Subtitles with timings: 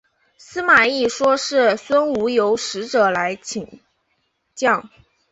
[0.35, 3.79] 司马懿说是孙吴有使者来请
[4.55, 4.89] 降。